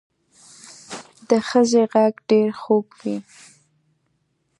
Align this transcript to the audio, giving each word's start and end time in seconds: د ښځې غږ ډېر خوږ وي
د 1.29 1.31
ښځې 1.47 1.81
غږ 1.93 2.13
ډېر 2.29 2.49
خوږ 2.61 2.87
وي 3.01 3.17